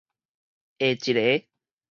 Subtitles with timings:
[0.79, 1.45] 下一个